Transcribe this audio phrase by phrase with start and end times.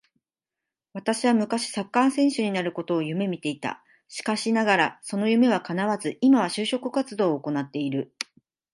[0.93, 3.83] 私は昔サッカー選手になることを夢見ていた。
[4.07, 8.11] しかしながらその夢は叶わず、今は就職活動を行ってる。